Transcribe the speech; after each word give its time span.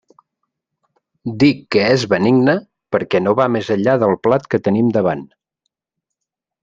Dic 1.43 1.59
que 1.75 1.83
és 1.89 2.05
benigna 2.13 2.55
perquè 2.97 3.21
no 3.27 3.35
va 3.41 3.47
més 3.57 3.69
enllà 3.79 3.95
del 4.05 4.17
plat 4.29 4.49
que 4.55 4.65
tenim 4.69 4.91
davant. 4.97 5.23